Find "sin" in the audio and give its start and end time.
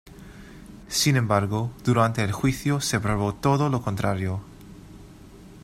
0.87-1.15